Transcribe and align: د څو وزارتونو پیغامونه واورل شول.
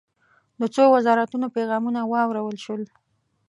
د 0.59 0.61
څو 0.75 0.83
وزارتونو 0.97 1.47
پیغامونه 1.55 1.99
واورل 2.11 2.57
شول. 2.63 2.81